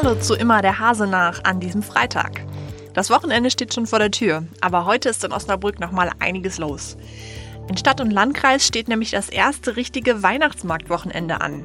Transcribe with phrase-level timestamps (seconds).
[0.00, 2.46] Hallo zu immer der Hase nach an diesem Freitag.
[2.94, 6.96] Das Wochenende steht schon vor der Tür, aber heute ist in Osnabrück nochmal einiges los.
[7.68, 11.64] In Stadt und Landkreis steht nämlich das erste richtige Weihnachtsmarktwochenende an.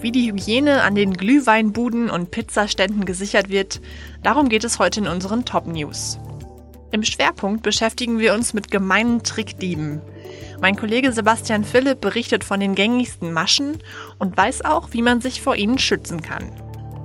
[0.00, 3.80] Wie die Hygiene an den Glühweinbuden und Pizzaständen gesichert wird,
[4.24, 6.18] darum geht es heute in unseren Top News.
[6.90, 10.00] Im Schwerpunkt beschäftigen wir uns mit gemeinen Trickdieben.
[10.60, 13.78] Mein Kollege Sebastian Philipp berichtet von den gängigsten Maschen
[14.18, 16.50] und weiß auch, wie man sich vor ihnen schützen kann.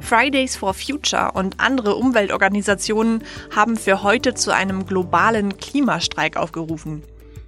[0.05, 3.23] Fridays for Future und andere Umweltorganisationen
[3.55, 7.01] haben für heute zu einem globalen Klimastreik aufgerufen.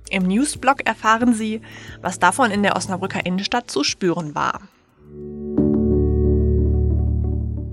[0.10, 1.62] Im Newsblog erfahren Sie,
[2.02, 4.62] was davon in der Osnabrücker Innenstadt zu spüren war.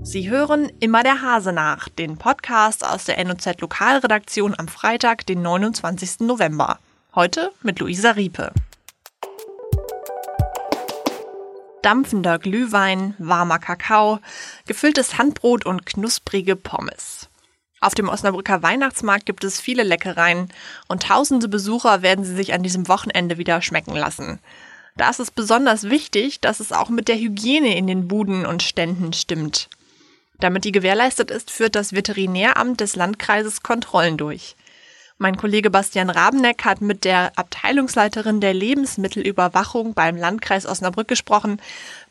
[0.03, 5.41] Sie hören immer der Hase nach, den Podcast aus der NOZ Lokalredaktion am Freitag, den
[5.41, 6.19] 29.
[6.19, 6.77] November.
[7.15, 8.51] Heute mit Luisa Riepe.
[11.85, 14.17] Dampfender Glühwein, warmer Kakao,
[14.65, 17.29] gefülltes Handbrot und knusprige Pommes.
[17.79, 20.49] Auf dem Osnabrücker Weihnachtsmarkt gibt es viele Leckereien
[20.87, 24.39] und tausende Besucher werden sie sich an diesem Wochenende wieder schmecken lassen.
[24.97, 28.63] Da ist es besonders wichtig, dass es auch mit der Hygiene in den Buden und
[28.63, 29.69] Ständen stimmt.
[30.39, 34.55] Damit die gewährleistet ist, führt das Veterinäramt des Landkreises Kontrollen durch.
[35.17, 41.61] Mein Kollege Bastian Rabeneck hat mit der Abteilungsleiterin der Lebensmittelüberwachung beim Landkreis Osnabrück gesprochen.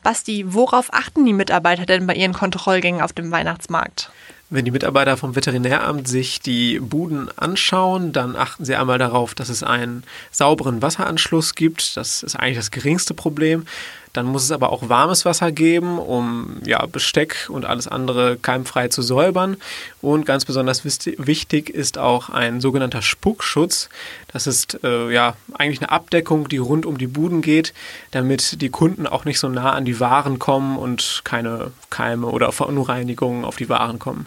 [0.02, 4.10] Basti, worauf achten die Mitarbeiter denn bei ihren Kontrollgängen auf dem Weihnachtsmarkt?
[4.48, 9.50] Wenn die Mitarbeiter vom Veterinäramt sich die Buden anschauen, dann achten sie einmal darauf, dass
[9.50, 11.98] es einen sauberen Wasseranschluss gibt.
[11.98, 13.66] Das ist eigentlich das geringste Problem.
[14.14, 18.88] Dann muss es aber auch warmes Wasser geben, um ja, Besteck und alles andere keimfrei
[18.88, 19.56] zu säubern.
[20.00, 23.88] Und ganz besonders wichtig ist auch ein sogenannter Spuckschutz.
[24.28, 27.74] Das ist äh, ja eigentlich eine Abdeckung, die rund um die Buden geht,
[28.12, 32.52] damit die Kunden auch nicht so nah an die Waren kommen und keine Keime oder
[32.52, 34.26] Verunreinigungen auf die Waren kommen.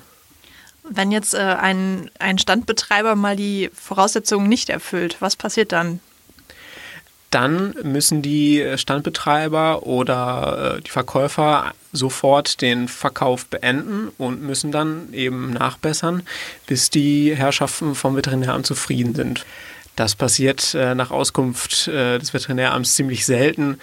[0.90, 6.02] Wenn jetzt äh, ein, ein Standbetreiber mal die Voraussetzungen nicht erfüllt, was passiert dann?
[7.30, 15.14] Dann müssen die Standbetreiber oder äh, die Verkäufer sofort den Verkauf beenden und müssen dann
[15.14, 16.24] eben nachbessern,
[16.68, 19.46] bis die Herrschaften vom Veterinäramt zufrieden sind.
[19.98, 23.80] Das passiert äh, nach Auskunft äh, des Veterinäramts ziemlich selten,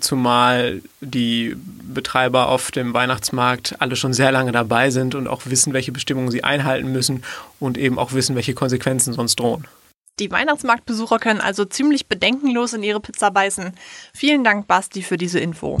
[0.00, 1.54] zumal die
[1.92, 6.30] Betreiber auf dem Weihnachtsmarkt alle schon sehr lange dabei sind und auch wissen, welche Bestimmungen
[6.30, 7.24] sie einhalten müssen
[7.58, 9.66] und eben auch wissen, welche Konsequenzen sonst drohen.
[10.18, 13.72] Die Weihnachtsmarktbesucher können also ziemlich bedenkenlos in ihre Pizza beißen.
[14.14, 15.78] Vielen Dank, Basti, für diese Info.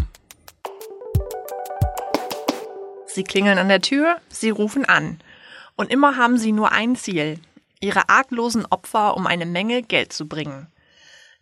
[3.06, 5.20] Sie klingeln an der Tür, sie rufen an.
[5.74, 7.40] Und immer haben sie nur ein Ziel,
[7.80, 10.66] ihre arglosen Opfer um eine Menge Geld zu bringen.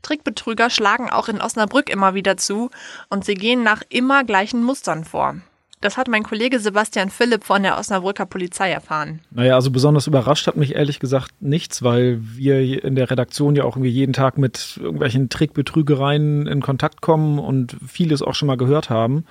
[0.02, 2.70] Trickbetrüger schlagen auch in Osnabrück immer wieder zu
[3.10, 5.40] und sie gehen nach immer gleichen Mustern vor.
[5.84, 9.20] Das hat mein Kollege Sebastian Philipp von der Osnabrücker Polizei erfahren.
[9.30, 13.64] Naja, also besonders überrascht hat mich ehrlich gesagt nichts, weil wir in der Redaktion ja
[13.64, 18.56] auch irgendwie jeden Tag mit irgendwelchen Trickbetrügereien in Kontakt kommen und vieles auch schon mal
[18.56, 19.26] gehört haben.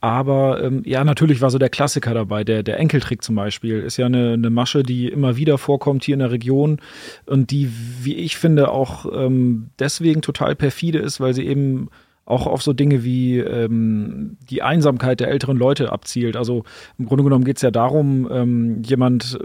[0.00, 2.44] Aber ähm, ja, natürlich war so der Klassiker dabei.
[2.44, 6.12] Der, der Enkeltrick zum Beispiel ist ja eine, eine Masche, die immer wieder vorkommt hier
[6.12, 6.80] in der Region
[7.26, 7.68] und die,
[8.00, 11.88] wie ich finde, auch ähm, deswegen total perfide ist, weil sie eben
[12.24, 16.36] auch auf so Dinge wie ähm, die Einsamkeit der älteren Leute abzielt.
[16.36, 16.64] Also
[16.98, 19.38] im Grunde genommen geht es ja darum, ähm, jemand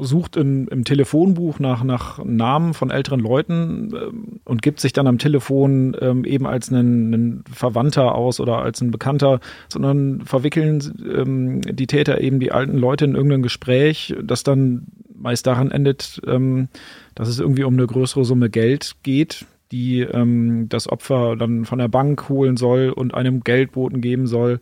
[0.00, 5.06] sucht in, im Telefonbuch nach, nach Namen von älteren Leuten ähm, und gibt sich dann
[5.06, 10.80] am Telefon ähm, eben als einen, einen, Verwandter aus oder als ein Bekannter, sondern verwickeln
[11.14, 16.20] ähm, die Täter eben die alten Leute in irgendein Gespräch, das dann meist daran endet,
[16.26, 16.68] ähm,
[17.14, 21.80] dass es irgendwie um eine größere Summe Geld geht, die ähm, das Opfer dann von
[21.80, 24.60] der Bank holen soll und einem Geldboten geben soll.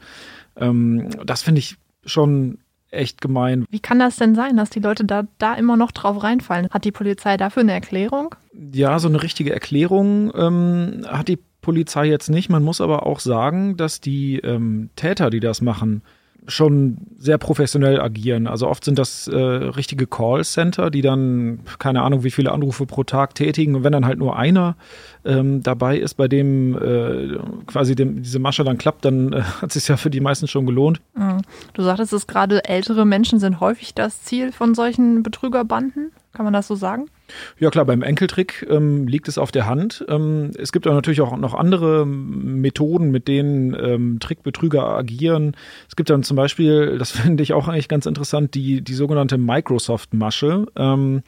[0.57, 2.59] Ähm, das finde ich schon
[2.91, 3.67] echt gemein.
[3.71, 6.69] Wie kann das denn sein, dass die Leute da, da immer noch drauf reinfallen?
[6.71, 8.35] Hat die Polizei dafür eine Erklärung?
[8.73, 12.49] Ja, so eine richtige Erklärung ähm, hat die Polizei jetzt nicht.
[12.49, 16.03] Man muss aber auch sagen, dass die ähm, Täter, die das machen,
[16.47, 18.47] schon sehr professionell agieren.
[18.47, 23.05] Also oft sind das äh, richtige Callcenter, die dann keine Ahnung, wie viele Anrufe pro
[23.05, 23.77] Tag tätigen.
[23.77, 24.77] Und wenn dann halt nur einer
[25.25, 29.69] ähm, dabei ist, bei dem äh, quasi dem, diese Masche dann klappt, dann äh, hat
[29.69, 31.01] es sich ja für die meisten schon gelohnt.
[31.15, 31.43] Mhm.
[31.75, 36.11] Du sagtest es gerade, ältere Menschen sind häufig das Ziel von solchen Betrügerbanden.
[36.33, 37.11] Kann man das so sagen?
[37.59, 40.03] Ja klar, beim Enkeltrick ähm, liegt es auf der Hand.
[40.09, 45.55] Ähm, es gibt aber natürlich auch noch andere Methoden, mit denen ähm, Trickbetrüger agieren.
[45.91, 49.37] Es gibt dann zum Beispiel, das finde ich auch eigentlich ganz interessant, die, die sogenannte
[49.37, 50.67] Microsoft-Masche.
[50.75, 51.23] Ähm,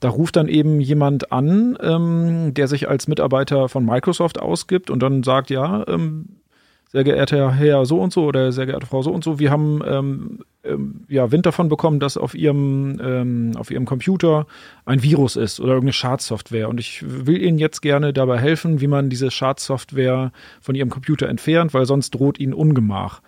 [0.00, 5.00] da ruft dann eben jemand an, ähm, der sich als Mitarbeiter von Microsoft ausgibt und
[5.00, 6.40] dann sagt, ja, ähm,
[6.88, 9.80] sehr geehrter Herr so und so oder sehr geehrte Frau so und so, wir haben
[9.86, 14.46] ähm, ähm, ja, Wind davon bekommen, dass auf ihrem, ähm, auf ihrem Computer
[14.84, 16.68] ein Virus ist oder irgendeine Schadsoftware.
[16.68, 21.28] Und ich will Ihnen jetzt gerne dabei helfen, wie man diese Schadsoftware von Ihrem Computer
[21.28, 23.22] entfernt, weil sonst droht Ihnen Ungemach.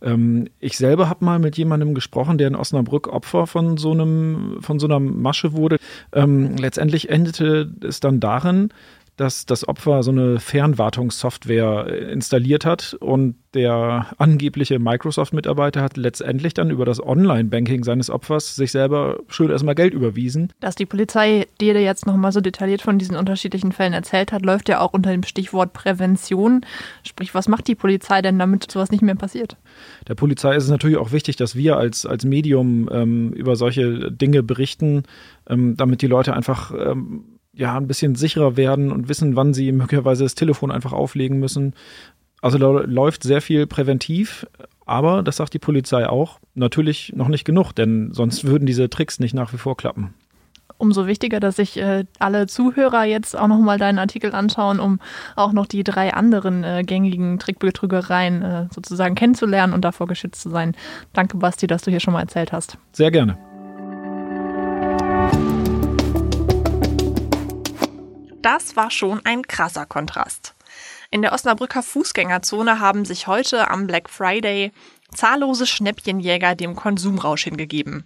[0.00, 4.58] Ähm, ich selber habe mal mit jemandem gesprochen, der in Osnabrück Opfer von so einem,
[4.60, 5.78] von so einer Masche wurde.
[6.12, 8.70] Ähm, letztendlich endete es dann darin,
[9.18, 16.70] dass das Opfer so eine Fernwartungssoftware installiert hat und der angebliche Microsoft-Mitarbeiter hat letztendlich dann
[16.70, 20.52] über das Online-Banking seines Opfers sich selber schön erstmal Geld überwiesen.
[20.60, 24.68] Dass die Polizei dir jetzt nochmal so detailliert von diesen unterschiedlichen Fällen erzählt hat, läuft
[24.68, 26.60] ja auch unter dem Stichwort Prävention.
[27.02, 29.56] Sprich, was macht die Polizei denn, damit sowas nicht mehr passiert?
[30.06, 34.12] Der Polizei ist es natürlich auch wichtig, dass wir als, als Medium ähm, über solche
[34.12, 35.02] Dinge berichten,
[35.48, 39.72] ähm, damit die Leute einfach ähm, ja, ein bisschen sicherer werden und wissen, wann sie
[39.72, 41.74] möglicherweise das Telefon einfach auflegen müssen.
[42.40, 44.46] Also da läuft sehr viel präventiv,
[44.86, 49.18] aber das sagt die Polizei auch, natürlich noch nicht genug, denn sonst würden diese Tricks
[49.18, 50.14] nicht nach wie vor klappen.
[50.76, 55.00] Umso wichtiger, dass sich äh, alle Zuhörer jetzt auch nochmal deinen Artikel anschauen, um
[55.34, 60.50] auch noch die drei anderen äh, gängigen Trickbetrügereien äh, sozusagen kennenzulernen und davor geschützt zu
[60.50, 60.76] sein.
[61.12, 62.78] Danke, Basti, dass du hier schon mal erzählt hast.
[62.92, 63.36] Sehr gerne.
[68.42, 70.54] Das war schon ein krasser Kontrast.
[71.10, 74.72] In der Osnabrücker Fußgängerzone haben sich heute am Black Friday
[75.12, 78.04] zahllose Schnäppchenjäger dem Konsumrausch hingegeben.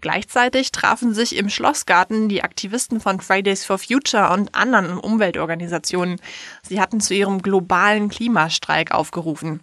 [0.00, 6.20] Gleichzeitig trafen sich im Schlossgarten die Aktivisten von Fridays for Future und anderen Umweltorganisationen.
[6.62, 9.60] Sie hatten zu ihrem globalen Klimastreik aufgerufen.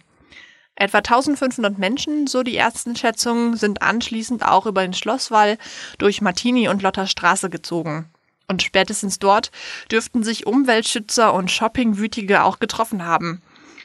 [0.76, 5.58] Etwa 1500 Menschen, so die ersten Schätzungen, sind anschließend auch über den Schlosswall
[5.98, 8.08] durch Martini und Lotterstraße gezogen.
[8.48, 9.50] Und spätestens dort
[9.92, 13.42] dürften sich Umweltschützer und Shoppingwütige auch getroffen haben.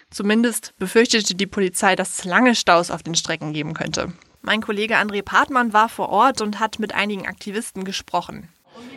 [0.09, 4.13] Zumindest befürchtete die Polizei, dass es lange Staus auf den Strecken geben könnte.
[4.41, 8.49] Mein Kollege André Partmann war vor Ort und hat mit einigen Aktivisten gesprochen.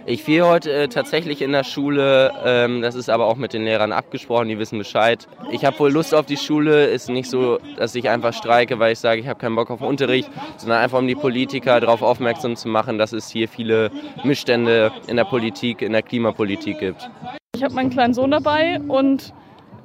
[0.08, 2.32] Ich fehle heute äh, tatsächlich in der Schule.
[2.44, 5.26] Ähm, das ist aber auch mit den Lehrern abgesprochen, die wissen Bescheid.
[5.50, 6.86] Ich habe wohl Lust auf die Schule.
[6.86, 9.80] Ist nicht so, dass ich einfach streike, weil ich sage, ich habe keinen Bock auf
[9.80, 13.90] Unterricht, sondern einfach um die Politiker darauf aufmerksam zu machen, dass es hier viele
[14.22, 17.10] Missstände in der Politik, in der Klimapolitik gibt.
[17.56, 19.32] Ich habe meinen kleinen Sohn dabei und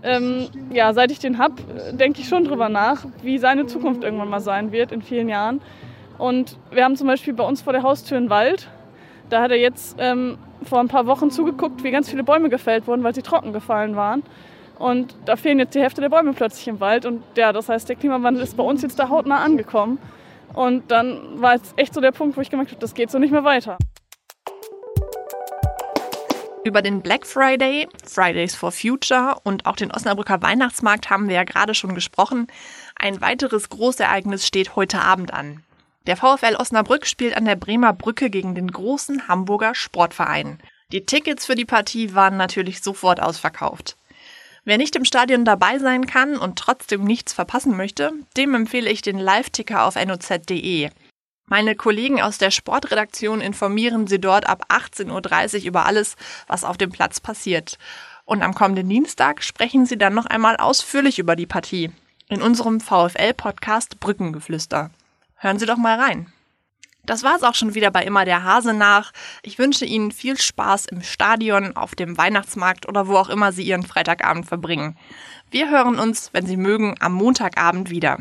[0.03, 1.55] ähm, ja, seit ich den habe,
[1.93, 5.61] denke ich schon drüber nach, wie seine Zukunft irgendwann mal sein wird in vielen Jahren.
[6.17, 8.69] Und wir haben zum Beispiel bei uns vor der Haustür einen Wald
[9.31, 12.85] da hat er jetzt ähm, vor ein paar Wochen zugeguckt, wie ganz viele Bäume gefällt
[12.85, 14.23] wurden, weil sie trocken gefallen waren.
[14.77, 17.05] Und da fehlen jetzt die Hälfte der Bäume plötzlich im Wald.
[17.05, 19.99] Und ja, das heißt, der Klimawandel ist bei uns jetzt da hautnah angekommen.
[20.53, 23.19] Und dann war jetzt echt so der Punkt, wo ich gemerkt habe, das geht so
[23.19, 23.77] nicht mehr weiter.
[26.63, 31.43] Über den Black Friday, Fridays for Future und auch den Osnabrücker Weihnachtsmarkt haben wir ja
[31.43, 32.47] gerade schon gesprochen.
[32.95, 35.63] Ein weiteres Großereignis steht heute Abend an.
[36.07, 40.59] Der VfL Osnabrück spielt an der Bremer Brücke gegen den großen Hamburger Sportverein.
[40.91, 43.97] Die Tickets für die Partie waren natürlich sofort ausverkauft.
[44.63, 49.01] Wer nicht im Stadion dabei sein kann und trotzdem nichts verpassen möchte, dem empfehle ich
[49.01, 50.89] den Live-Ticker auf noz.de.
[51.45, 56.15] Meine Kollegen aus der Sportredaktion informieren Sie dort ab 18.30 Uhr über alles,
[56.47, 57.77] was auf dem Platz passiert.
[58.25, 61.91] Und am kommenden Dienstag sprechen Sie dann noch einmal ausführlich über die Partie
[62.29, 64.91] in unserem VfL-Podcast Brückengeflüster.
[65.43, 66.31] Hören Sie doch mal rein.
[67.03, 69.11] Das war's auch schon wieder bei Immer der Hase nach.
[69.41, 73.63] Ich wünsche Ihnen viel Spaß im Stadion, auf dem Weihnachtsmarkt oder wo auch immer Sie
[73.63, 74.99] Ihren Freitagabend verbringen.
[75.49, 78.19] Wir hören uns, wenn Sie mögen, am Montagabend wieder.